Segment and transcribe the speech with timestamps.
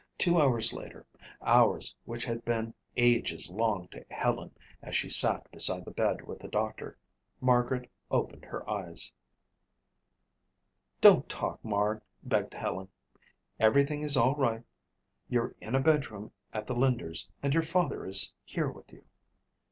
[0.17, 1.05] Two hours later,
[1.43, 4.49] hours which had been ages long to Helen
[4.81, 6.97] as she sat beside the bed with the doctor,
[7.39, 9.13] Margaret opened her eyes.
[11.01, 12.87] "Don't talk, Marg," begged Helen.
[13.59, 14.63] "Everything is all right.
[15.29, 19.05] You're in a bedroom at the Linders and your father is here with you."